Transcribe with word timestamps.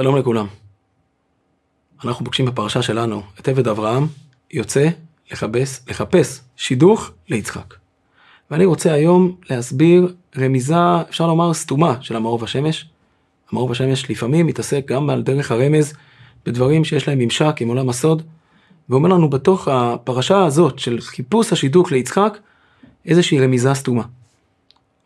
שלום 0.00 0.16
לכולם. 0.16 0.46
אנחנו 2.04 2.24
פוגשים 2.24 2.46
בפרשה 2.46 2.82
שלנו 2.82 3.22
את 3.40 3.48
עבד 3.48 3.68
אברהם 3.68 4.06
יוצא 4.50 4.88
לחפש, 5.30 5.80
לחפש 5.88 6.40
שידוך 6.56 7.10
ליצחק. 7.28 7.74
ואני 8.50 8.64
רוצה 8.64 8.92
היום 8.92 9.36
להסביר 9.50 10.14
רמיזה, 10.38 11.00
אפשר 11.08 11.26
לומר 11.26 11.54
סתומה 11.54 11.96
של 12.00 12.16
המאור 12.16 12.38
בשמש. 12.38 12.88
המאור 13.52 13.68
בשמש 13.68 14.10
לפעמים 14.10 14.46
מתעסק 14.46 14.84
גם 14.86 15.10
על 15.10 15.22
דרך 15.22 15.50
הרמז 15.50 15.94
בדברים 16.46 16.84
שיש 16.84 17.08
להם 17.08 17.18
ממשק 17.18 17.56
עם 17.60 17.68
עולם 17.68 17.88
הסוד, 17.88 18.22
ואומר 18.88 19.08
לנו 19.08 19.30
בתוך 19.30 19.68
הפרשה 19.68 20.44
הזאת 20.44 20.78
של 20.78 21.00
חיפוש 21.00 21.52
השידוך 21.52 21.92
ליצחק 21.92 22.38
איזושהי 23.06 23.40
רמיזה 23.40 23.74
סתומה. 23.74 24.02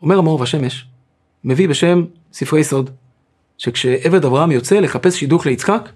אומר 0.01 0.17
המאור 0.17 0.39
בשמש, 0.39 0.85
מביא 1.43 1.69
בשם 1.69 2.05
ספרי 2.33 2.63
סוד. 2.63 2.89
שכשעבד 3.57 4.25
אברהם 4.25 4.51
יוצא 4.51 4.79
לחפש 4.79 5.19
שידוך 5.19 5.45
ליצחק, 5.45 5.89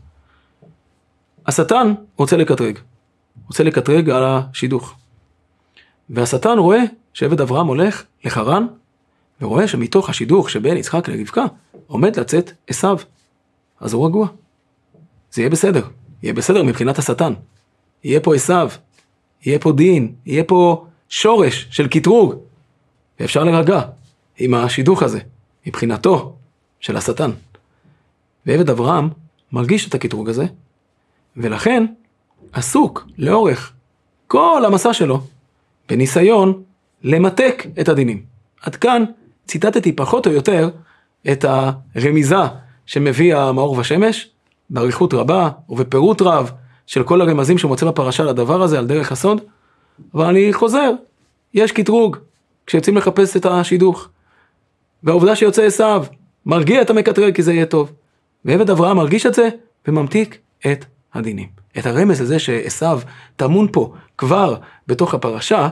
השטן 1.47 1.93
רוצה 2.17 2.37
לקטרג. 2.37 2.79
רוצה 3.47 3.63
לקטרג 3.63 4.09
על 4.09 4.23
השידוך. 4.25 4.95
והשטן 6.09 6.57
רואה 6.57 6.83
שעבד 7.13 7.41
אברהם 7.41 7.67
הולך 7.67 8.03
לחרן, 8.25 8.67
ורואה 9.41 9.67
שמתוך 9.67 10.09
השידוך 10.09 10.49
שבין 10.49 10.77
יצחק 10.77 11.09
לרבקה 11.09 11.45
עומד 11.87 12.19
לצאת 12.19 12.51
עשיו. 12.67 12.97
אז 13.79 13.93
הוא 13.93 14.05
רגוע. 14.05 14.27
זה 15.31 15.41
יהיה 15.41 15.49
בסדר. 15.49 15.85
יהיה 16.23 16.33
בסדר 16.33 16.63
מבחינת 16.63 16.99
השטן. 16.99 17.33
יהיה 18.03 18.19
פה 18.19 18.35
עשיו, 18.35 18.69
יהיה 19.45 19.59
פה 19.59 19.71
דין, 19.71 20.13
יהיה 20.25 20.43
פה 20.43 20.85
שורש 21.09 21.67
של 21.71 21.87
קטרוג. 21.87 22.35
ואפשר 23.19 23.43
להירגע 23.43 23.81
עם 24.37 24.53
השידוך 24.53 25.03
הזה, 25.03 25.19
מבחינתו 25.65 26.35
של 26.79 26.97
השטן. 26.97 27.31
ועבד 28.45 28.69
אברהם 28.69 29.09
מרגיש 29.51 29.87
את 29.87 29.93
הקטרוג 29.93 30.29
הזה, 30.29 30.45
ולכן 31.37 31.85
עסוק 32.53 33.07
לאורך 33.17 33.73
כל 34.27 34.63
המסע 34.65 34.93
שלו 34.93 35.21
בניסיון 35.89 36.63
למתק 37.03 37.65
את 37.81 37.89
הדינים. 37.89 38.23
עד 38.61 38.75
כאן 38.75 39.03
ציטטתי 39.47 39.91
פחות 39.91 40.27
או 40.27 40.31
יותר 40.31 40.69
את 41.31 41.45
הרמיזה 41.47 42.35
שמביא 42.85 43.35
המאור 43.35 43.77
ושמש, 43.77 44.29
באריכות 44.69 45.13
רבה 45.13 45.49
ובפירוט 45.69 46.21
רב 46.21 46.51
של 46.87 47.03
כל 47.03 47.21
הרמזים 47.21 47.57
שהוא 47.57 47.69
מוצא 47.69 47.85
בפרשה 47.85 48.23
לדבר 48.23 48.61
הזה 48.61 48.79
על 48.79 48.87
דרך 48.87 49.11
הסוד, 49.11 49.41
אבל 50.13 50.25
אני 50.25 50.53
חוזר, 50.53 50.91
יש 51.53 51.71
קטרוג 51.71 52.17
כשיוצאים 52.65 52.97
לחפש 52.97 53.37
את 53.37 53.45
השידוך. 53.45 54.09
והעובדה 55.03 55.35
שיוצא 55.35 55.63
עשיו 55.63 56.05
מרגיע 56.45 56.81
את 56.81 56.89
המקטרג 56.89 57.35
כי 57.35 57.43
זה 57.43 57.53
יהיה 57.53 57.65
טוב. 57.65 57.91
ועבד 58.45 58.69
אברהם 58.69 58.97
מרגיש 58.97 59.25
את 59.25 59.33
זה 59.33 59.49
וממתיק 59.87 60.37
את 60.71 60.85
הדינים. 61.13 61.47
את 61.77 61.85
הרמז 61.85 62.21
הזה 62.21 62.39
שעשו 62.39 62.85
טמון 63.35 63.67
פה 63.71 63.93
כבר 64.17 64.55
בתוך 64.87 65.13
הפרשה, 65.13 65.69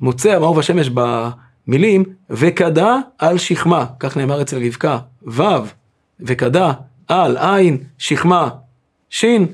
מוצא 0.00 0.30
המאור 0.36 0.56
והשמש 0.56 0.90
במילים, 0.90 2.04
וקדה 2.30 2.96
על 3.18 3.38
שכמה, 3.38 3.86
כך 4.00 4.16
נאמר 4.16 4.42
אצל 4.42 4.66
רבקה, 4.66 4.98
ו', 5.26 5.42
וקדה 6.20 6.72
על 7.08 7.36
עין, 7.36 7.84
שכמה, 7.98 8.48
שין, 9.10 9.46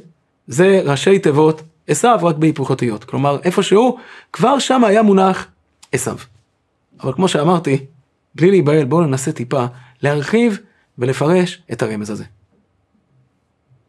זה 0.46 0.82
ראשי 0.84 1.18
תיבות 1.18 1.62
עשו 1.88 2.08
רק 2.22 2.36
בהיפוך 2.36 2.70
אותיות. 2.70 3.04
כלומר, 3.04 3.38
איפשהו, 3.42 3.98
כבר 4.32 4.58
שם 4.58 4.84
היה 4.84 5.02
מונח 5.02 5.46
עשו. 5.92 6.10
אבל 7.00 7.12
כמו 7.12 7.28
שאמרתי, 7.28 7.86
בלי 8.34 8.50
להיבהל, 8.50 8.84
בואו 8.84 9.06
ננסה 9.06 9.32
טיפה 9.32 9.64
להרחיב 10.02 10.58
ולפרש 10.98 11.62
את 11.72 11.82
הרמז 11.82 12.10
הזה. 12.10 12.24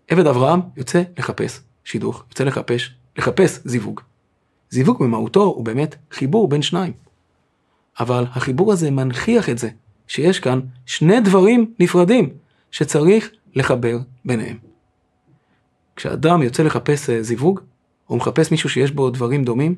עבד 0.07 0.27
אברהם 0.27 0.59
יוצא 0.77 1.03
לחפש 1.17 1.61
שידוך, 1.83 2.23
יוצא 2.29 2.43
לחפש, 2.43 2.93
לחפש 3.17 3.59
זיווג. 3.65 4.01
זיווג 4.69 5.03
במהותו 5.03 5.43
הוא 5.43 5.65
באמת 5.65 5.95
חיבור 6.11 6.47
בין 6.47 6.61
שניים. 6.61 6.93
אבל 7.99 8.25
החיבור 8.31 8.71
הזה 8.71 8.91
מנכיח 8.91 9.49
את 9.49 9.57
זה, 9.57 9.69
שיש 10.07 10.39
כאן 10.39 10.59
שני 10.85 11.19
דברים 11.19 11.73
נפרדים 11.79 12.29
שצריך 12.71 13.29
לחבר 13.55 13.97
ביניהם. 14.25 14.57
כשאדם 15.95 16.41
יוצא 16.41 16.63
לחפש 16.63 17.09
אה, 17.09 17.23
זיווג, 17.23 17.59
הוא 18.05 18.17
מחפש 18.17 18.51
מישהו 18.51 18.69
שיש 18.69 18.91
בו 18.91 19.09
דברים 19.09 19.43
דומים, 19.43 19.75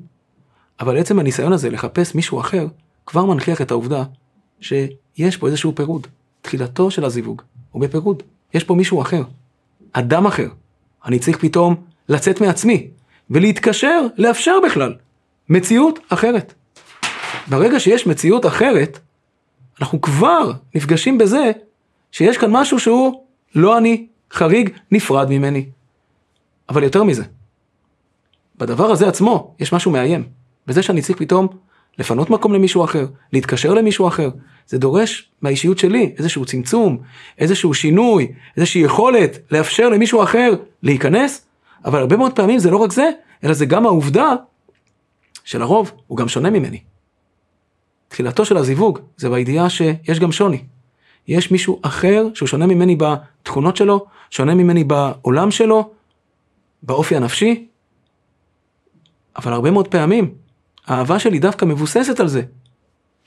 אבל 0.79 0.97
עצם 0.97 1.19
הניסיון 1.19 1.53
הזה 1.53 1.69
לחפש 1.69 2.15
מישהו 2.15 2.39
אחר, 2.39 2.67
כבר 3.05 3.25
מנכיח 3.25 3.61
את 3.61 3.71
העובדה 3.71 4.03
שיש 4.61 5.37
פה 5.39 5.47
איזשהו 5.47 5.75
פירוד. 5.75 6.07
תחילתו 6.41 6.91
של 6.91 7.05
הזיווג 7.05 7.41
הוא 7.71 7.81
בפירוד. 7.81 8.23
יש 8.53 8.63
פה 8.63 8.75
מישהו 8.75 9.01
אחר, 9.01 9.23
אדם 9.93 10.25
אחר. 10.25 10.47
אני 11.05 11.19
צריך 11.19 11.37
פתאום 11.37 11.75
לצאת 12.09 12.41
מעצמי 12.41 12.87
ולהתקשר, 13.29 14.01
לאפשר 14.17 14.55
בכלל 14.65 14.95
מציאות 15.49 15.99
אחרת. 16.09 16.53
ברגע 17.47 17.79
שיש 17.79 18.07
מציאות 18.07 18.45
אחרת, 18.45 18.99
אנחנו 19.79 20.01
כבר 20.01 20.51
נפגשים 20.75 21.17
בזה 21.17 21.51
שיש 22.11 22.37
כאן 22.37 22.51
משהו 22.51 22.79
שהוא 22.79 23.23
לא 23.55 23.77
אני, 23.77 24.07
חריג, 24.31 24.69
נפרד 24.91 25.29
ממני. 25.29 25.65
אבל 26.69 26.83
יותר 26.83 27.03
מזה, 27.03 27.23
בדבר 28.57 28.91
הזה 28.91 29.07
עצמו 29.07 29.55
יש 29.59 29.73
משהו 29.73 29.91
מאיים. 29.91 30.29
בזה 30.67 30.83
שאני 30.83 31.01
צריך 31.01 31.17
פתאום 31.17 31.47
לפנות 31.99 32.29
מקום 32.29 32.53
למישהו 32.53 32.83
אחר, 32.83 33.05
להתקשר 33.33 33.73
למישהו 33.73 34.07
אחר. 34.07 34.29
זה 34.67 34.77
דורש 34.77 35.29
מהאישיות 35.41 35.77
שלי 35.77 36.13
איזשהו 36.17 36.45
צמצום, 36.45 36.97
איזשהו 37.37 37.73
שינוי, 37.73 38.31
איזושהי 38.57 38.81
יכולת 38.81 39.39
לאפשר 39.51 39.89
למישהו 39.89 40.23
אחר 40.23 40.51
להיכנס, 40.83 41.45
אבל 41.85 41.99
הרבה 41.99 42.17
מאוד 42.17 42.35
פעמים 42.35 42.59
זה 42.59 42.71
לא 42.71 42.77
רק 42.77 42.91
זה, 42.91 43.09
אלא 43.43 43.53
זה 43.53 43.65
גם 43.65 43.85
העובדה 43.85 44.35
שלרוב 45.43 45.91
הוא 46.07 46.17
גם 46.17 46.27
שונה 46.27 46.49
ממני. 46.49 46.79
תחילתו 48.07 48.45
של 48.45 48.57
הזיווג 48.57 48.99
זה 49.17 49.29
בידיעה 49.29 49.69
שיש 49.69 50.19
גם 50.19 50.31
שוני. 50.31 50.63
יש 51.27 51.51
מישהו 51.51 51.79
אחר 51.81 52.27
שהוא 52.33 52.47
שונה 52.47 52.65
ממני 52.65 52.95
בתכונות 52.95 53.77
שלו, 53.77 54.05
שונה 54.29 54.55
ממני 54.55 54.83
בעולם 54.83 55.51
שלו, 55.51 55.89
באופי 56.83 57.15
הנפשי, 57.15 57.67
אבל 59.35 59.53
הרבה 59.53 59.71
מאוד 59.71 59.87
פעמים 59.87 60.33
האהבה 60.89 61.19
שלי 61.19 61.39
דווקא 61.39 61.65
מבוססת 61.65 62.19
על 62.19 62.27
זה, 62.27 62.41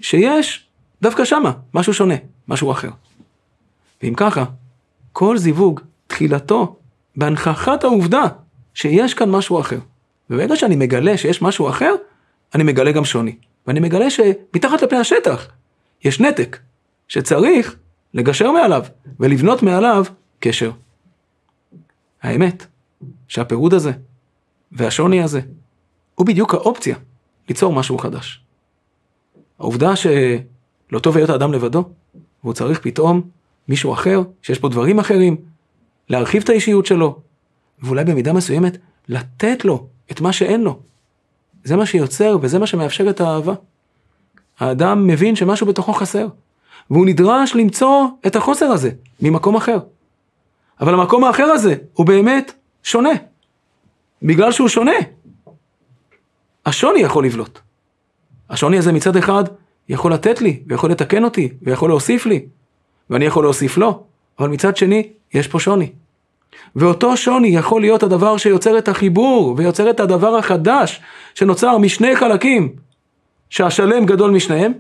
שיש 0.00 0.66
דווקא 1.02 1.24
שמה 1.24 1.52
משהו 1.74 1.94
שונה, 1.94 2.14
משהו 2.48 2.70
אחר. 2.70 2.90
ואם 4.02 4.14
ככה, 4.16 4.44
כל 5.12 5.38
זיווג, 5.38 5.80
תחילתו 6.06 6.76
בהנכחת 7.16 7.84
העובדה 7.84 8.24
שיש 8.74 9.14
כאן 9.14 9.30
משהו 9.30 9.60
אחר. 9.60 9.78
וברגע 10.30 10.56
שאני 10.56 10.76
מגלה 10.76 11.16
שיש 11.16 11.42
משהו 11.42 11.68
אחר, 11.68 11.94
אני 12.54 12.62
מגלה 12.64 12.92
גם 12.92 13.04
שוני. 13.04 13.36
ואני 13.66 13.80
מגלה 13.80 14.10
שמתחת 14.10 14.82
לפני 14.82 14.98
השטח 14.98 15.48
יש 16.04 16.20
נתק, 16.20 16.58
שצריך 17.08 17.76
לגשר 18.14 18.50
מעליו 18.50 18.84
ולבנות 19.20 19.62
מעליו 19.62 20.04
קשר. 20.40 20.70
האמת, 22.22 22.66
שהפירוד 23.28 23.74
הזה 23.74 23.92
והשוני 24.72 25.22
הזה 25.22 25.40
הוא 26.14 26.26
בדיוק 26.26 26.54
האופציה 26.54 26.96
ליצור 27.52 27.72
משהו 27.72 27.98
חדש. 27.98 28.40
העובדה 29.58 29.96
שלא 29.96 30.98
טוב 31.02 31.16
להיות 31.16 31.30
האדם 31.30 31.52
לבדו, 31.52 31.84
והוא 32.42 32.54
צריך 32.54 32.80
פתאום 32.82 33.22
מישהו 33.68 33.92
אחר, 33.92 34.22
שיש 34.42 34.58
פה 34.58 34.68
דברים 34.68 34.98
אחרים, 34.98 35.36
להרחיב 36.08 36.42
את 36.42 36.48
האישיות 36.48 36.86
שלו, 36.86 37.18
ואולי 37.82 38.04
במידה 38.04 38.32
מסוימת 38.32 38.76
לתת 39.08 39.64
לו 39.64 39.86
את 40.10 40.20
מה 40.20 40.32
שאין 40.32 40.60
לו. 40.60 40.78
זה 41.64 41.76
מה 41.76 41.86
שיוצר 41.86 42.36
וזה 42.42 42.58
מה 42.58 42.66
שמאפשר 42.66 43.10
את 43.10 43.20
האהבה. 43.20 43.54
האדם 44.58 45.06
מבין 45.06 45.36
שמשהו 45.36 45.66
בתוכו 45.66 45.92
חסר, 45.92 46.26
והוא 46.90 47.06
נדרש 47.06 47.54
למצוא 47.54 48.06
את 48.26 48.36
החוסר 48.36 48.66
הזה 48.66 48.90
ממקום 49.22 49.56
אחר. 49.56 49.78
אבל 50.80 50.94
המקום 50.94 51.24
האחר 51.24 51.44
הזה 51.44 51.74
הוא 51.92 52.06
באמת 52.06 52.52
שונה. 52.82 53.12
בגלל 54.22 54.52
שהוא 54.52 54.68
שונה, 54.68 54.96
השוני 56.66 57.00
יכול 57.00 57.26
לבלוט. 57.26 57.58
השוני 58.50 58.78
הזה 58.78 58.92
מצד 58.92 59.16
אחד 59.16 59.44
יכול 59.88 60.12
לתת 60.12 60.40
לי, 60.40 60.62
ויכול 60.66 60.90
לתקן 60.90 61.24
אותי, 61.24 61.48
ויכול 61.62 61.90
להוסיף 61.90 62.26
לי, 62.26 62.46
ואני 63.10 63.24
יכול 63.24 63.44
להוסיף 63.44 63.76
לו, 63.76 64.04
אבל 64.38 64.48
מצד 64.48 64.76
שני, 64.76 65.08
יש 65.34 65.48
פה 65.48 65.60
שוני. 65.60 65.92
ואותו 66.76 67.16
שוני 67.16 67.48
יכול 67.48 67.80
להיות 67.80 68.02
הדבר 68.02 68.36
שיוצר 68.36 68.78
את 68.78 68.88
החיבור, 68.88 69.54
ויוצר 69.58 69.90
את 69.90 70.00
הדבר 70.00 70.36
החדש, 70.36 71.00
שנוצר 71.34 71.78
משני 71.78 72.16
חלקים, 72.16 72.76
שהשלם 73.50 74.06
גדול 74.06 74.30
משניהם, 74.30 74.72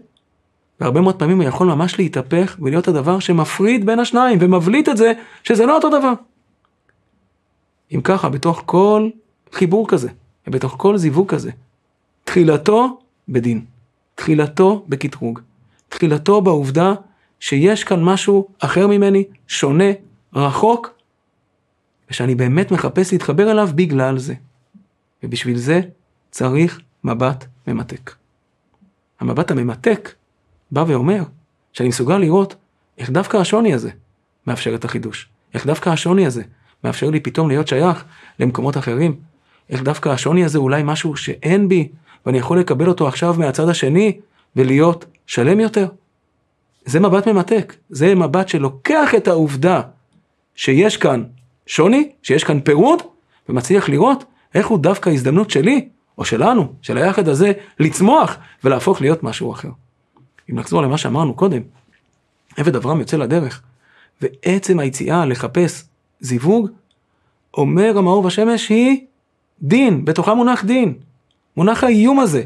והרבה 0.80 1.00
מאוד 1.00 1.18
פעמים 1.18 1.40
הוא 1.40 1.48
יכול 1.48 1.66
ממש 1.66 1.98
להתהפך 1.98 2.56
ולהיות 2.60 2.88
הדבר 2.88 3.18
שמפריד 3.18 3.86
בין 3.86 3.98
השניים, 3.98 4.38
ומבליט 4.40 4.88
את 4.88 4.96
זה 4.96 5.12
שזה 5.42 5.66
לא 5.66 5.74
אותו 5.74 5.88
דבר. 5.88 6.12
אם 7.94 8.00
ככה, 8.00 8.28
בתוך 8.28 8.62
כל 8.66 9.08
חיבור 9.52 9.88
כזה, 9.88 10.08
ובתוך 10.46 10.74
כל 10.78 10.96
זיווג 10.96 11.28
כזה, 11.28 11.50
תחילתו 12.24 13.00
בדין, 13.28 13.64
תחילתו 14.14 14.84
בקטרוג, 14.88 15.40
תחילתו 15.88 16.40
בעובדה 16.40 16.94
שיש 17.40 17.84
כאן 17.84 18.04
משהו 18.04 18.48
אחר 18.58 18.86
ממני, 18.86 19.24
שונה, 19.48 19.84
רחוק, 20.34 20.90
ושאני 22.10 22.34
באמת 22.34 22.70
מחפש 22.70 23.12
להתחבר 23.12 23.50
אליו 23.50 23.68
בגלל 23.74 24.18
זה. 24.18 24.34
ובשביל 25.22 25.56
זה 25.56 25.80
צריך 26.30 26.80
מבט 27.04 27.44
ממתק. 27.66 28.14
המבט 29.20 29.50
הממתק 29.50 30.14
בא 30.70 30.84
ואומר 30.88 31.22
שאני 31.72 31.88
מסוגל 31.88 32.18
לראות 32.18 32.54
איך 32.98 33.10
דווקא 33.10 33.36
השוני 33.36 33.74
הזה 33.74 33.90
מאפשר 34.46 34.74
את 34.74 34.84
החידוש. 34.84 35.28
איך 35.54 35.66
דווקא 35.66 35.90
השוני 35.90 36.26
הזה 36.26 36.42
מאפשר 36.84 37.10
לי 37.10 37.20
פתאום 37.20 37.48
להיות 37.48 37.68
שייך 37.68 38.04
למקומות 38.38 38.76
אחרים. 38.76 39.16
איך 39.70 39.82
דווקא 39.82 40.08
השוני 40.08 40.44
הזה 40.44 40.58
אולי 40.58 40.82
משהו 40.84 41.16
שאין 41.16 41.68
בי, 41.68 41.88
ואני 42.26 42.38
יכול 42.38 42.60
לקבל 42.60 42.88
אותו 42.88 43.08
עכשיו 43.08 43.34
מהצד 43.38 43.68
השני, 43.68 44.18
ולהיות 44.56 45.04
שלם 45.26 45.60
יותר. 45.60 45.88
זה 46.84 47.00
מבט 47.00 47.28
ממתק, 47.28 47.74
זה 47.90 48.14
מבט 48.14 48.48
שלוקח 48.48 49.14
את 49.16 49.28
העובדה 49.28 49.80
שיש 50.54 50.96
כאן 50.96 51.24
שוני, 51.66 52.08
שיש 52.22 52.44
כאן 52.44 52.60
פירוד, 52.60 53.02
ומצליח 53.48 53.88
לראות 53.88 54.24
איך 54.54 54.66
הוא 54.66 54.78
דווקא 54.78 55.10
הזדמנות 55.10 55.50
שלי, 55.50 55.88
או 56.18 56.24
שלנו, 56.24 56.72
של 56.82 56.98
היחד 56.98 57.28
הזה, 57.28 57.52
לצמוח 57.80 58.36
ולהפוך 58.64 59.00
להיות 59.00 59.22
משהו 59.22 59.52
אחר. 59.52 59.68
אם 60.50 60.58
נחזור 60.58 60.82
למה 60.82 60.98
שאמרנו 60.98 61.34
קודם, 61.34 61.62
עבד 62.56 62.76
אברהם 62.76 63.00
יוצא 63.00 63.16
לדרך, 63.16 63.62
ועצם 64.20 64.78
היציאה 64.78 65.24
לחפש 65.24 65.84
זיווג, 66.20 66.68
אומר 67.54 67.98
המאור 67.98 68.22
בשמש 68.22 68.68
היא 68.68 69.06
דין, 69.62 70.04
בתוכה 70.04 70.34
מונח 70.34 70.64
דין. 70.64 70.94
מונח 71.56 71.84
האיום 71.84 72.20
הזה, 72.20 72.42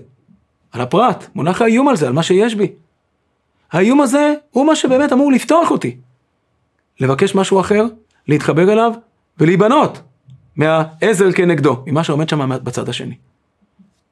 על 0.73 0.81
הפרט, 0.81 1.27
מונח 1.35 1.63
האיום 1.63 1.89
על 1.89 1.97
זה, 1.97 2.07
על 2.07 2.13
מה 2.13 2.23
שיש 2.23 2.55
בי. 2.55 2.73
האיום 3.73 4.01
הזה 4.01 4.35
הוא 4.51 4.67
מה 4.67 4.77
שבאמת 4.77 5.13
אמור 5.13 5.33
לפתוח 5.33 5.71
אותי. 5.71 5.97
לבקש 7.01 7.35
משהו 7.35 7.61
אחר, 7.61 7.85
להתחבר 8.29 8.73
אליו 8.73 8.93
ולהיבנות 9.39 10.03
מהעזר 10.57 11.33
כנגדו, 11.33 11.83
ממה 11.87 12.05
שעומד 12.05 12.29
שם 12.29 12.65
בצד 12.65 12.89
השני. 12.89 13.15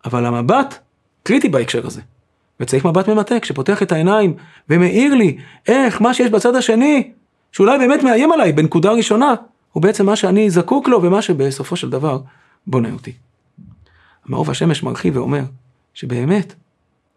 אבל 0.05 0.27
המבט 0.27 0.79
קריטי 1.23 1.49
בהקשר 1.49 1.87
הזה. 1.87 2.01
וצריך 2.61 2.87
מבט 2.87 3.09
ממתק 3.09 3.45
שפותח 3.45 3.83
את 3.83 3.93
העיניים 3.93 4.35
ומאיר 4.69 5.15
לי 5.15 5.37
איך 5.69 6.03
מה 6.03 6.15
שיש 6.15 6.31
בצד 6.31 6.55
השני, 6.55 7.13
שאולי 7.53 7.79
באמת 7.79 8.03
מאיים 8.03 8.33
עליי 8.33 8.53
בנקודה 8.53 8.91
ראשונה, 8.91 9.35
הוא 9.73 9.83
בעצם 9.83 10.07
מה 10.07 10.17
שאני 10.17 10.51
זקוק 10.51 10.89
לו 10.89 11.03
ומה 11.03 11.23
שבסופו 11.23 11.77
של 11.77 11.91
דבר 11.91 12.19
בונה 12.67 12.93
אותי. 12.93 13.13
המאור 14.29 14.45
והשמש 14.49 14.83
מרחיב 14.83 15.17
ואומר 15.17 15.43
שבאמת 15.95 16.55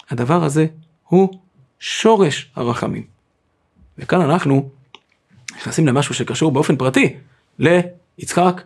הדבר 0.09 0.43
הזה 0.43 0.65
הוא 1.03 1.29
שורש 1.79 2.51
הרחמים. 2.55 3.03
וכאן 3.97 4.21
אנחנו 4.21 4.69
נכנסים 5.55 5.87
למשהו 5.87 6.15
שקשור 6.15 6.51
באופן 6.51 6.75
פרטי 6.75 7.15
ליצחק 7.59 8.61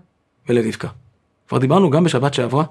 ולרבקה. 0.49 0.87
כבר 1.47 1.57
דיברנו 1.57 1.89
גם 1.89 2.03
בשבת 2.03 2.33
שעברה 2.33 2.63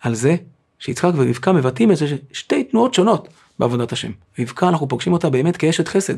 על 0.00 0.14
זה 0.14 0.36
שיצחק 0.78 1.10
ורבקה 1.16 1.52
מבטאים 1.52 1.90
איזה 1.90 2.06
שתי 2.32 2.64
תנועות 2.64 2.94
שונות 2.94 3.28
בעבודת 3.58 3.92
השם. 3.92 4.10
רבקה 4.38 4.68
אנחנו 4.68 4.88
פוגשים 4.88 5.12
אותה 5.12 5.30
באמת 5.30 5.56
כאשת 5.56 5.88
חסד, 5.88 6.14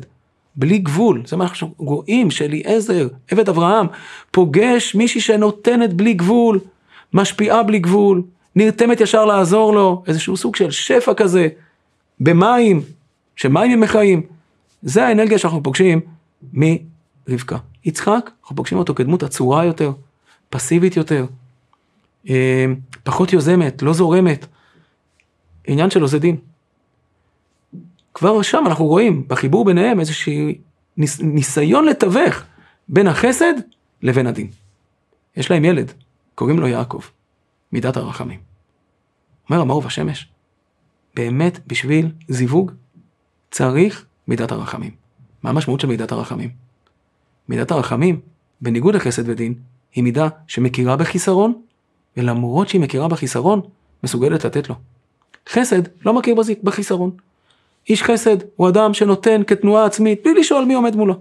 בלי 0.57 0.79
גבול, 0.79 1.23
זה 1.27 1.37
מה 1.37 1.47
שאנחנו 1.47 1.75
רואים 1.77 2.31
שאליעזר, 2.31 3.09
עבד 3.31 3.49
אברהם, 3.49 3.87
פוגש 4.31 4.95
מישהי 4.95 5.21
שנותנת 5.21 5.93
בלי 5.93 6.15
גבול, 6.15 6.61
משפיעה 7.13 7.63
בלי 7.63 7.79
גבול, 7.79 8.23
נרתמת 8.57 9.01
ישר 9.01 9.25
לעזור 9.25 9.75
לו, 9.75 10.03
איזשהו 10.07 10.37
סוג 10.37 10.57
של 10.57 10.71
שפע 10.71 11.15
כזה, 11.15 11.49
במים, 12.21 12.83
שמים 13.37 13.71
הם 13.71 13.81
מחיים. 13.81 14.23
זה 14.83 15.07
האנרגיה 15.07 15.39
שאנחנו 15.39 15.63
פוגשים 15.63 16.01
מרבקה. 16.53 17.57
יצחק, 17.85 18.31
אנחנו 18.43 18.57
פוגשים 18.57 18.79
אותו 18.79 18.95
כדמות 18.95 19.23
עצורה 19.23 19.65
יותר, 19.65 19.93
פסיבית 20.51 20.97
יותר, 20.97 21.27
אה, 22.29 22.67
פחות 23.03 23.33
יוזמת, 23.33 23.83
לא 23.83 23.93
זורמת. 23.93 24.47
עניין 25.67 25.91
שלו 25.91 26.09
זה 26.09 26.19
דין. 26.19 26.37
כבר 28.15 28.43
שם 28.43 28.65
אנחנו 28.67 28.85
רואים 28.85 29.25
בחיבור 29.29 29.65
ביניהם 29.65 30.01
איזשהו 30.01 30.33
ניס, 30.97 31.21
ניסיון 31.21 31.85
לתווך 31.85 32.43
בין 32.89 33.07
החסד 33.07 33.55
לבין 34.03 34.27
הדין. 34.27 34.47
יש 35.37 35.51
להם 35.51 35.65
ילד, 35.65 35.93
קוראים 36.35 36.59
לו 36.59 36.67
יעקב, 36.67 37.01
מידת 37.75 37.97
הרחמים. 37.97 38.41
אומר 39.51 39.61
המאור 39.61 39.83
והשמש, 39.85 40.29
באמת 41.15 41.61
בשביל 41.67 42.13
זיווג 42.29 42.73
צריך 43.51 44.05
מידת 44.29 44.53
הרחמים. 44.53 44.91
מה 45.43 45.51
המשמעות 45.51 45.81
של 45.81 45.87
מידת 45.87 46.13
הרחמים? 46.13 46.51
מידת 47.49 47.71
הרחמים, 47.71 48.21
בניגוד 48.61 48.95
לחסד 48.95 49.29
ודין, 49.29 49.55
היא 49.95 50.05
מידה 50.05 50.29
שמכירה 50.47 50.97
בחיסרון, 50.97 51.53
ולמרות 52.17 52.69
שהיא 52.69 52.81
מכירה 52.81 53.09
בחיסרון, 53.09 53.61
מסוגלת 54.05 54.45
לתת 54.45 54.69
לו. 54.69 54.75
חסד 55.49 55.83
לא 56.05 56.15
מכיר 56.15 56.35
בחיסרון. 56.63 57.11
איש 57.89 58.03
חסד 58.03 58.37
הוא 58.57 58.69
אדם 58.69 58.95
שנותן 58.95 59.43
כתנועה 59.47 59.85
עצמית 59.85 60.21
בלי 60.25 60.35
לשאול 60.35 60.65
מי 60.65 60.75
עומד 60.75 60.97
מולו. 60.97 61.15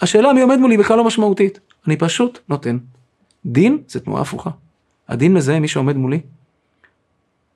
השאלה 0.00 0.32
מי 0.32 0.40
עומד 0.40 0.56
מולי 0.58 0.76
בכלל 0.76 0.96
לא 0.96 1.04
משמעותית, 1.04 1.60
אני 1.86 1.96
פשוט 1.96 2.38
נותן. 2.48 2.78
דין 3.46 3.82
זה 3.88 4.00
תנועה 4.00 4.22
הפוכה. 4.22 4.50
הדין 5.10 5.34
מזהה 5.34 5.60
מי 5.60 5.68
שעומד 5.68 5.96
מולי. 5.96 6.20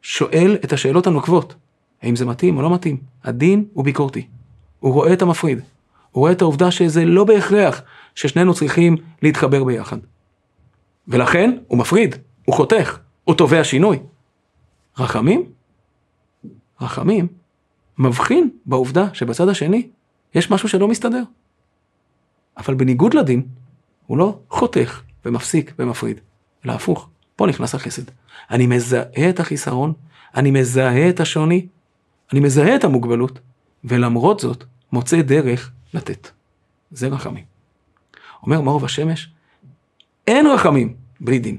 שואל 0.03 0.59
את 0.65 0.73
השאלות 0.73 1.07
הנוקבות, 1.07 1.55
האם 2.03 2.17
זה 2.17 2.27
מתאים 2.27 2.57
או 2.57 2.63
לא 2.63 2.75
מתאים. 2.75 2.97
הדין 3.25 3.65
הוא 3.73 3.85
ביקורתי. 3.85 4.27
הוא 4.81 4.93
רואה 4.93 5.13
את 5.13 5.23
המפריד. 5.23 5.59
הוא 6.11 6.21
רואה 6.21 6.33
את 6.33 6.43
העובדה 6.43 6.71
שזה 6.71 7.05
לא 7.05 7.25
בהכרח 7.25 7.83
ששנינו 8.15 8.55
צריכים 8.55 8.97
להתחבר 9.23 9.65
ביחד. 9.65 9.97
ולכן 11.09 11.59
הוא 11.67 11.79
מפריד, 11.79 12.17
הוא 12.45 12.55
חותך, 12.55 12.99
הוא 13.25 13.35
תובע 13.35 13.65
שינוי. 13.65 13.99
רחמים? 14.99 15.45
רחמים 16.81 17.27
מבחין 17.99 18.51
בעובדה 18.67 19.15
שבצד 19.15 19.49
השני 19.49 19.89
יש 20.35 20.51
משהו 20.51 20.69
שלא 20.69 20.89
מסתדר. 20.89 21.23
אבל 22.57 22.75
בניגוד 22.75 23.15
לדין, 23.15 23.43
הוא 24.07 24.19
לא 24.19 24.39
חותך 24.51 25.03
ומפסיק 25.25 25.75
ומפריד, 25.79 26.21
אלא 26.65 26.73
הפוך, 26.73 27.09
פה 27.37 27.47
נכנס 27.47 27.75
החסד. 27.75 28.03
אני 28.51 28.67
מזהה 28.67 29.29
את 29.31 29.41
החיסרון, 29.41 29.93
אני 30.37 30.51
מזהה 30.51 31.09
את 31.09 31.21
השוני, 31.21 31.67
אני 32.33 32.41
מזהה 32.41 32.77
את 32.77 32.85
המוגבלות, 32.85 33.39
ולמרות 33.85 34.41
זאת 34.41 34.65
מוצא 34.93 35.23
דרך 35.23 35.71
לתת. 35.95 36.31
זה 36.91 37.09
רחמים. 37.09 37.45
אומר 38.43 38.61
מאור 38.61 38.81
בשמש, 38.81 39.31
אין 40.27 40.47
רחמים 40.47 40.95
בלי 41.21 41.39
דין. 41.39 41.57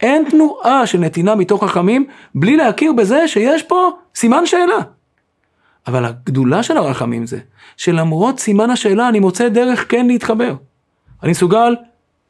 אין 0.00 0.24
תנועה 0.30 0.86
של 0.86 0.98
נתינה 0.98 1.34
מתוך 1.34 1.64
רחמים 1.64 2.06
בלי 2.34 2.56
להכיר 2.56 2.92
בזה 2.92 3.28
שיש 3.28 3.62
פה 3.62 3.90
סימן 4.14 4.46
שאלה. 4.46 4.78
אבל 5.86 6.04
הגדולה 6.04 6.62
של 6.62 6.76
הרחמים 6.76 7.26
זה 7.26 7.38
שלמרות 7.76 8.38
סימן 8.38 8.70
השאלה 8.70 9.08
אני 9.08 9.20
מוצא 9.20 9.48
דרך 9.48 9.90
כן 9.90 10.06
להתחבר. 10.06 10.54
אני 11.22 11.30
מסוגל 11.30 11.76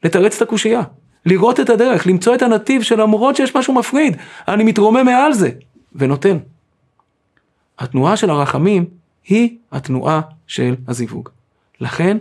לתרץ 0.03 0.35
את 0.35 0.41
הקושייה, 0.41 0.81
לראות 1.27 1.59
את 1.59 1.69
הדרך, 1.69 2.07
למצוא 2.07 2.35
את 2.35 2.41
הנתיב 2.41 2.81
שלמרות 2.81 3.35
שיש 3.35 3.55
משהו 3.55 3.73
מפריד, 3.73 4.17
אני 4.47 4.63
מתרומם 4.63 5.05
מעל 5.05 5.33
זה 5.33 5.49
ונותן. 5.95 6.37
התנועה 7.79 8.17
של 8.17 8.29
הרחמים 8.29 8.85
היא 9.25 9.57
התנועה 9.71 10.21
של 10.47 10.75
הזיווג. 10.87 11.29
לכן 11.79 12.17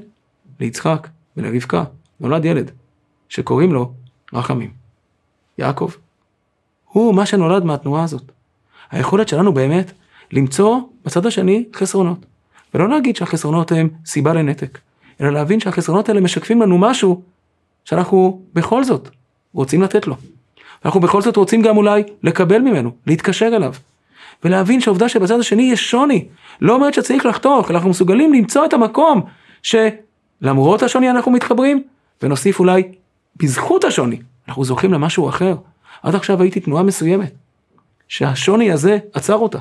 ליצחק 0.60 1.08
ולרבקה 1.36 1.84
נולד 2.20 2.44
ילד 2.44 2.70
שקוראים 3.28 3.72
לו 3.72 3.92
רחמים. 4.32 4.70
יעקב. 5.58 5.90
הוא 6.92 7.14
מה 7.14 7.26
שנולד 7.26 7.64
מהתנועה 7.64 8.04
הזאת. 8.04 8.32
היכולת 8.90 9.28
שלנו 9.28 9.52
באמת 9.52 9.92
למצוא 10.32 10.80
בצד 11.04 11.26
השני 11.26 11.64
חסרונות. 11.74 12.26
ולא 12.74 12.88
להגיד 12.88 13.16
שהחסרונות 13.16 13.72
הם 13.72 13.88
סיבה 14.06 14.34
לנתק, 14.34 14.78
אלא 15.20 15.30
להבין 15.30 15.60
שהחסרונות 15.60 16.08
האלה 16.08 16.20
משקפים 16.20 16.62
לנו 16.62 16.78
משהו 16.78 17.22
שאנחנו 17.86 18.42
בכל 18.54 18.84
זאת 18.84 19.08
רוצים 19.54 19.82
לתת 19.82 20.06
לו. 20.06 20.16
אנחנו 20.84 21.00
בכל 21.00 21.22
זאת 21.22 21.36
רוצים 21.36 21.62
גם 21.62 21.76
אולי 21.76 22.02
לקבל 22.22 22.58
ממנו, 22.58 22.90
להתקשר 23.06 23.46
אליו. 23.46 23.74
ולהבין 24.44 24.80
שהעובדה 24.80 25.08
שבצד 25.08 25.40
השני 25.40 25.62
יש 25.62 25.90
שוני, 25.90 26.24
לא 26.60 26.74
אומרת 26.74 26.94
שצריך 26.94 27.26
לחתוך, 27.26 27.70
אנחנו 27.70 27.90
מסוגלים 27.90 28.32
למצוא 28.32 28.64
את 28.64 28.72
המקום 28.72 29.22
שלמרות 29.62 30.82
השוני 30.82 31.10
אנחנו 31.10 31.32
מתחברים, 31.32 31.82
ונוסיף 32.22 32.60
אולי 32.60 32.82
בזכות 33.36 33.84
השוני, 33.84 34.18
אנחנו 34.48 34.64
זוכים 34.64 34.92
למשהו 34.92 35.28
אחר. 35.28 35.56
עד 36.02 36.14
עכשיו 36.14 36.42
הייתי 36.42 36.60
תנועה 36.60 36.82
מסוימת, 36.82 37.32
שהשוני 38.08 38.72
הזה 38.72 38.98
עצר 39.12 39.36
אותה. 39.36 39.58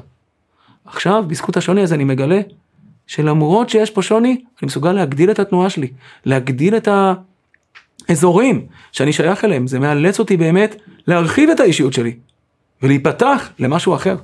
עכשיו, 0.85 1.23
בזכות 1.27 1.57
השוני 1.57 1.81
הזה 1.81 1.95
אני 1.95 2.03
מגלה 2.03 2.41
שלמרות 3.07 3.69
שיש 3.69 3.91
פה 3.91 4.01
שוני, 4.01 4.29
אני 4.31 4.67
מסוגל 4.67 4.91
להגדיל 4.91 5.31
את 5.31 5.39
התנועה 5.39 5.69
שלי, 5.69 5.87
להגדיל 6.25 6.77
את 6.77 6.87
האזורים 8.09 8.65
שאני 8.91 9.13
שייך 9.13 9.45
אליהם. 9.45 9.67
זה 9.67 9.79
מאלץ 9.79 10.19
אותי 10.19 10.37
באמת 10.37 10.75
להרחיב 11.07 11.49
את 11.49 11.59
האישיות 11.59 11.93
שלי 11.93 12.17
ולהיפתח 12.81 13.49
למשהו 13.59 13.95
אחר. 13.95 14.15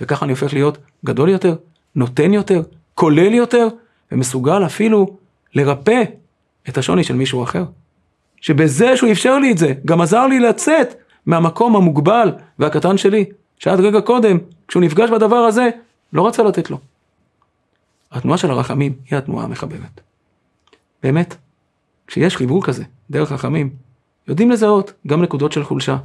וככה 0.00 0.24
אני 0.24 0.32
הופך 0.32 0.52
להיות 0.52 0.78
גדול 1.04 1.28
יותר, 1.28 1.56
נותן 1.94 2.32
יותר, 2.32 2.62
כולל 2.94 3.34
יותר, 3.34 3.68
ומסוגל 4.12 4.66
אפילו 4.66 5.16
לרפא 5.54 6.02
את 6.68 6.78
השוני 6.78 7.04
של 7.04 7.14
מישהו 7.14 7.42
אחר. 7.42 7.64
שבזה 8.40 8.96
שהוא 8.96 9.12
אפשר 9.12 9.38
לי 9.38 9.52
את 9.52 9.58
זה, 9.58 9.72
גם 9.84 10.00
עזר 10.00 10.26
לי 10.26 10.40
לצאת 10.40 10.94
מהמקום 11.26 11.76
המוגבל 11.76 12.32
והקטן 12.58 12.96
שלי, 12.96 13.24
שעד 13.58 13.80
רגע 13.80 14.00
קודם, 14.00 14.38
כשהוא 14.68 14.82
נפגש 14.82 15.10
בדבר 15.10 15.36
הזה, 15.36 15.68
לא 16.12 16.26
רצה 16.26 16.42
לתת 16.42 16.70
לו. 16.70 16.78
התנועה 18.12 18.38
של 18.38 18.50
הרחמים 18.50 18.92
היא 19.10 19.18
התנועה 19.18 19.44
המחברת. 19.44 20.00
באמת, 21.02 21.36
כשיש 22.06 22.36
חיבור 22.36 22.64
כזה, 22.64 22.84
דרך 23.10 23.32
רחמים, 23.32 23.70
יודעים 24.28 24.50
לזהות 24.50 24.92
גם 25.06 25.22
נקודות 25.22 25.52
של 25.52 25.64
חולשה. 25.64 25.96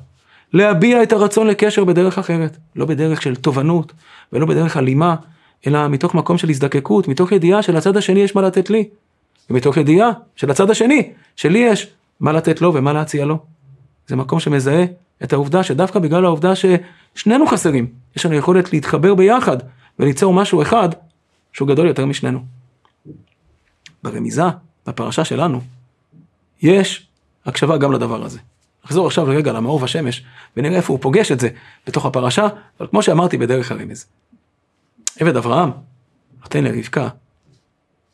להביע 0.53 1.03
את 1.03 1.13
הרצון 1.13 1.47
לקשר 1.47 1.83
בדרך 1.83 2.17
אחרת, 2.17 2.57
לא 2.75 2.85
בדרך 2.85 3.21
של 3.21 3.35
תובנות 3.35 3.93
ולא 4.33 4.45
בדרך 4.45 4.77
אלימה, 4.77 5.15
אלא 5.67 5.87
מתוך 5.87 6.15
מקום 6.15 6.37
של 6.37 6.49
הזדקקות, 6.49 7.07
מתוך 7.07 7.31
ידיעה 7.31 7.61
שלצד 7.61 7.97
השני 7.97 8.19
יש 8.19 8.35
מה 8.35 8.41
לתת 8.41 8.69
לי, 8.69 8.89
ומתוך 9.49 9.77
ידיעה 9.77 10.11
שלצד 10.35 10.69
השני, 10.69 11.11
שלי 11.35 11.59
יש 11.59 11.87
מה 12.19 12.31
לתת 12.31 12.61
לו 12.61 12.73
ומה 12.73 12.93
להציע 12.93 13.25
לו. 13.25 13.39
זה 14.07 14.15
מקום 14.15 14.39
שמזהה 14.39 14.85
את 15.23 15.33
העובדה 15.33 15.63
שדווקא 15.63 15.99
בגלל 15.99 16.25
העובדה 16.25 16.53
ששנינו 16.55 17.47
חסרים, 17.47 17.87
יש 18.15 18.25
לנו 18.25 18.35
יכולת 18.35 18.73
להתחבר 18.73 19.15
ביחד 19.15 19.57
וליצור 19.99 20.33
משהו 20.33 20.61
אחד 20.61 20.89
שהוא 21.53 21.67
גדול 21.67 21.87
יותר 21.87 22.05
משנינו. 22.05 22.39
ברמיזה, 24.03 24.43
בפרשה 24.87 25.25
שלנו, 25.25 25.61
יש 26.61 27.07
הקשבה 27.45 27.77
גם 27.77 27.91
לדבר 27.91 28.23
הזה. 28.23 28.39
נחזור 28.85 29.07
עכשיו 29.07 29.25
רגע 29.27 29.51
למאור 29.51 29.81
והשמש 29.81 30.25
ונראה 30.57 30.77
איפה 30.77 30.93
הוא 30.93 31.01
פוגש 31.01 31.31
את 31.31 31.39
זה 31.39 31.49
בתוך 31.87 32.05
הפרשה, 32.05 32.47
אבל 32.79 32.87
כמו 32.87 33.01
שאמרתי 33.01 33.37
בדרך 33.37 33.71
הרמז. 33.71 34.05
עבד 35.19 35.35
אברהם 35.35 35.71
נותן 36.41 36.63
לרבקה 36.63 37.09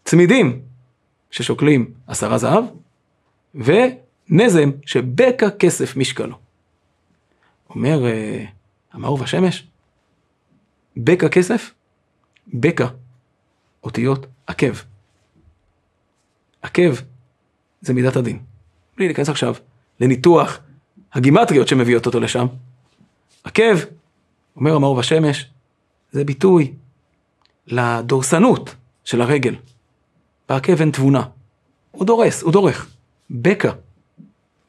צמידים 0.03 0.61
ששוקלים 1.31 1.93
עשרה 2.07 2.37
זהב 2.37 2.63
ונזם 3.55 4.71
שבקע 4.85 5.49
כסף 5.49 5.97
משקלו. 5.97 6.35
אומר 7.69 8.05
אה, 8.05 8.45
המאור 8.91 9.19
והשמש, 9.19 9.67
בקע 10.97 11.29
כסף, 11.29 11.71
בקע 12.47 12.87
אותיות 13.83 14.25
עקב. 14.47 14.73
עקב 16.61 16.93
זה 17.81 17.93
מידת 17.93 18.15
הדין. 18.15 18.39
בלי 18.97 19.05
להיכנס 19.05 19.29
עכשיו 19.29 19.55
לניתוח 19.99 20.59
הגימטריות 21.13 21.67
שמביאות 21.67 22.05
אותו 22.05 22.19
לשם. 22.19 22.47
עקב, 23.43 23.77
אומר 24.55 24.75
המאור 24.75 24.95
והשמש, 24.95 25.49
זה 26.11 26.23
ביטוי 26.23 26.73
לדורסנות 27.67 28.75
של 29.03 29.21
הרגל. 29.21 29.55
בעקב 30.49 30.79
אין 30.79 30.91
תבונה. 30.91 31.23
הוא 31.91 32.05
דורס, 32.05 32.41
הוא 32.41 32.51
דורך. 32.51 32.89
בקע. 33.29 33.71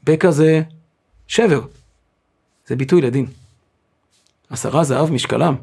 בקע 0.04 0.31
זה 0.31 0.62
שבר. 1.26 1.61
זה 2.66 2.76
ביטוי 2.76 3.00
לדין. 3.00 3.26
עשרה 4.50 4.85
זהב 4.85 5.11
משקלם. 5.11 5.54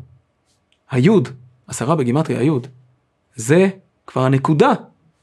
היוד, 0.92 1.30
עשרה 1.68 1.96
בגימטריה 1.96 2.40
היוד, 2.40 2.68
זה 3.36 3.70
כבר 4.08 4.22
הנקודה 4.22 4.72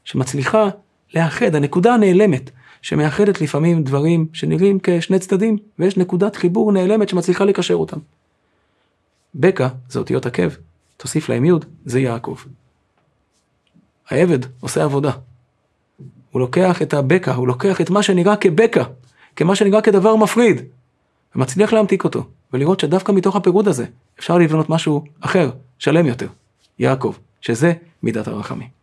שמצליחה 0.03 0.69
לאחד, 1.15 1.55
הנקודה 1.55 1.93
הנעלמת, 1.93 2.49
שמאחדת 2.81 3.41
לפעמים 3.41 3.83
דברים 3.83 4.27
שנראים 4.33 4.79
כשני 4.83 5.19
צדדים, 5.19 5.57
ויש 5.79 5.97
נקודת 5.97 6.35
חיבור 6.35 6.71
נעלמת 6.71 7.09
שמצליחה 7.09 7.45
לקשר 7.45 7.73
אותם. 7.73 7.97
בקע 9.35 9.67
זה 9.89 9.99
אותיות 9.99 10.25
עקב, 10.25 10.49
תוסיף 10.97 11.29
להם 11.29 11.45
יוד, 11.45 11.65
זה 11.85 11.99
יעקב. 11.99 12.37
העבד 14.09 14.39
עושה 14.59 14.83
עבודה. 14.83 15.11
הוא 16.31 16.39
לוקח 16.39 16.81
את 16.81 16.93
הבקע, 16.93 17.33
הוא 17.33 17.47
לוקח 17.47 17.81
את 17.81 17.89
מה 17.89 18.03
שנראה 18.03 18.35
כבקע, 18.35 18.83
כמה 19.35 19.55
שנראה 19.55 19.81
כדבר 19.81 20.15
מפריד, 20.15 20.61
ומצליח 21.35 21.73
להמתיק 21.73 22.03
אותו, 22.03 22.23
ולראות 22.53 22.79
שדווקא 22.79 23.11
מתוך 23.11 23.35
הפירוד 23.35 23.67
הזה 23.67 23.85
אפשר 24.19 24.37
לבנות 24.37 24.69
משהו 24.69 25.03
אחר, 25.19 25.49
שלם 25.79 26.05
יותר, 26.05 26.27
יעקב, 26.79 27.13
שזה 27.41 27.73
מידת 28.03 28.27
הרחמים. 28.27 28.76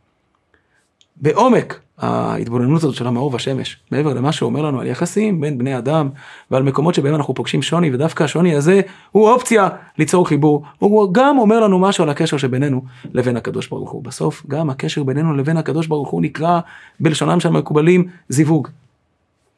בעומק 1.16 1.80
ההתבוננות 1.99 2.83
הזאת 2.83 2.94
של 2.94 3.06
המאור 3.06 3.33
והשמש, 3.33 3.76
מעבר 3.90 4.14
למה 4.14 4.33
שהוא 4.33 4.47
אומר 4.47 4.62
לנו 4.62 4.80
על 4.80 4.87
יחסים 4.87 5.40
בין 5.40 5.59
בני 5.59 5.78
אדם 5.78 6.09
ועל 6.50 6.62
מקומות 6.62 6.94
שבהם 6.94 7.14
אנחנו 7.14 7.35
פוגשים 7.35 7.62
שוני, 7.62 7.94
ודווקא 7.94 8.25
השוני 8.25 8.54
הזה 8.54 8.80
הוא 9.12 9.28
אופציה 9.28 9.68
ליצור 9.99 10.28
חיבור, 10.28 10.62
הוא 10.78 11.14
גם 11.14 11.38
אומר 11.38 11.61
לנו 11.61 11.78
משהו 11.78 12.04
על 12.04 12.11
הקשר 12.11 12.37
שבינינו 12.37 12.83
לבין 13.12 13.37
הקדוש 13.37 13.68
ברוך 13.68 13.90
הוא. 13.90 14.04
בסוף 14.04 14.42
גם 14.49 14.71
הקשר 14.71 15.02
בינינו 15.02 15.35
לבין 15.37 15.56
הקדוש 15.56 15.87
ברוך 15.87 16.09
הוא 16.09 16.23
נקרא 16.23 16.61
בלשונם 17.00 17.40
של 17.40 17.49
המקובלים 17.49 18.09
זיווג. 18.28 18.68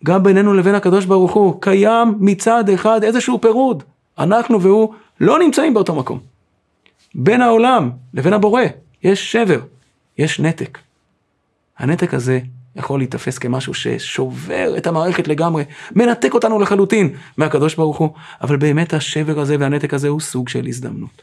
גם 0.05 0.23
בינינו 0.23 0.55
לבין 0.55 0.75
הקדוש 0.75 1.05
ברוך 1.05 1.33
הוא 1.33 1.61
קיים 1.61 2.15
מצד 2.21 2.69
אחד 2.69 3.05
איזשהו 3.05 3.41
פירוד, 3.41 3.83
אנחנו 4.19 4.63
והוא 4.63 4.95
לא 5.21 5.39
נמצאים 5.39 5.75
באותו 5.75 5.95
מקום. 5.95 6.19
בין 7.15 7.43
העולם 7.43 7.91
לבין 8.15 8.33
הבורא 8.33 8.63
יש 9.03 9.33
שבר, 9.33 9.61
יש 10.19 10.41
נתק. 10.41 10.79
הנתק 11.79 12.15
הזה 12.15 12.41
יכול 12.77 13.01
להיתפס 13.01 13.39
כמשהו 13.39 13.75
ששובר 13.75 14.75
את 14.77 14.87
המערכת 14.87 15.29
לגמרי, 15.29 15.65
מנתק 15.97 16.35
אותנו 16.35 16.61
לחלוטין 16.61 17.15
מהקדוש 17.37 17.75
ברוך 17.75 17.99
הוא, 17.99 18.11
אבל 18.41 18.57
באמת 18.57 18.95
השבר 18.95 19.41
הזה 19.41 19.57
והנתק 19.61 19.95
הזה 19.95 20.09
הוא 20.09 20.21
סוג 20.21 20.49
של 20.49 20.67
הזדמנות. 20.67 21.23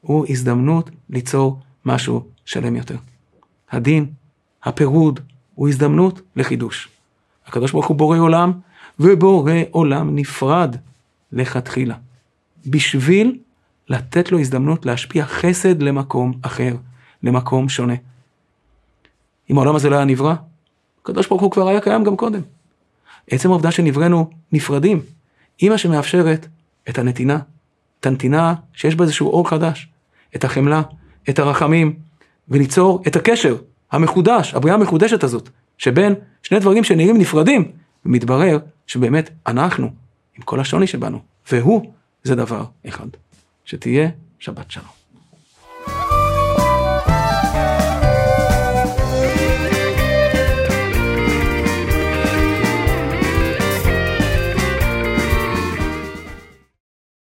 הוא 0.00 0.26
הזדמנות 0.28 0.90
ליצור 1.10 1.58
משהו 1.84 2.24
שלם 2.44 2.76
יותר. 2.76 2.96
הדין, 3.70 4.06
הפירוד, 4.64 5.20
הוא 5.54 5.68
הזדמנות 5.68 6.20
לחידוש. 6.36 6.88
הקדוש 7.46 7.72
ברוך 7.72 7.86
הוא 7.86 7.96
בורא 7.96 8.18
עולם, 8.18 8.52
ובורא 9.00 9.52
עולם 9.70 10.16
נפרד 10.16 10.76
לכתחילה. 11.32 11.94
בשביל 12.66 13.38
לתת 13.88 14.32
לו 14.32 14.38
הזדמנות 14.38 14.86
להשפיע 14.86 15.26
חסד 15.26 15.82
למקום 15.82 16.32
אחר, 16.42 16.76
למקום 17.22 17.68
שונה. 17.68 17.94
אם 19.50 19.58
העולם 19.58 19.76
הזה 19.76 19.90
לא 19.90 19.96
היה 19.96 20.04
נברא, 20.04 20.34
הקדוש 21.02 21.26
ברוך 21.26 21.42
הוא 21.42 21.50
כבר 21.50 21.68
היה 21.68 21.80
קיים 21.80 22.04
גם 22.04 22.16
קודם. 22.16 22.40
עצם 23.30 23.50
העובדה 23.50 23.70
שנבראנו 23.70 24.30
נפרדים, 24.52 25.00
היא 25.58 25.70
מה 25.70 25.78
שמאפשרת 25.78 26.46
את 26.88 26.98
הנתינה, 26.98 27.38
את 28.00 28.06
הנתינה 28.06 28.54
שיש 28.74 28.94
בה 28.94 29.04
איזשהו 29.04 29.30
אור 29.30 29.48
חדש, 29.48 29.88
את 30.36 30.44
החמלה, 30.44 30.82
את 31.28 31.38
הרחמים, 31.38 31.96
וליצור 32.48 33.02
את 33.06 33.16
הקשר 33.16 33.56
המחודש, 33.92 34.54
הבריאה 34.54 34.76
המחודשת 34.76 35.24
הזאת, 35.24 35.48
שבין 35.78 36.14
שני 36.42 36.58
דברים 36.58 36.84
שנראים 36.84 37.18
נפרדים, 37.18 37.70
ומתברר 38.06 38.58
שבאמת 38.86 39.30
אנחנו, 39.46 39.90
עם 40.36 40.42
כל 40.42 40.60
השוני 40.60 40.86
שבנו, 40.86 41.18
והוא, 41.50 41.92
זה 42.22 42.34
דבר 42.34 42.64
אחד. 42.88 43.06
שתהיה 43.64 44.08
שבת 44.38 44.70
שלום. 44.70 45.01